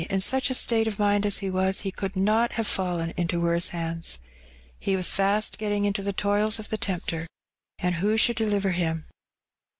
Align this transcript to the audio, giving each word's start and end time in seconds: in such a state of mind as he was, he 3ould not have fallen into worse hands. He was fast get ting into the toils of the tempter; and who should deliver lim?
in 0.09 0.19
such 0.19 0.49
a 0.49 0.55
state 0.55 0.87
of 0.87 0.97
mind 0.97 1.27
as 1.27 1.37
he 1.45 1.49
was, 1.51 1.81
he 1.81 1.91
3ould 1.91 2.15
not 2.15 2.53
have 2.53 2.65
fallen 2.65 3.13
into 3.17 3.39
worse 3.39 3.67
hands. 3.67 4.17
He 4.79 4.95
was 4.95 5.11
fast 5.11 5.59
get 5.59 5.69
ting 5.69 5.85
into 5.85 6.01
the 6.01 6.11
toils 6.11 6.57
of 6.57 6.69
the 6.69 6.77
tempter; 6.79 7.27
and 7.77 7.93
who 7.93 8.17
should 8.17 8.35
deliver 8.37 8.73
lim? 8.73 9.05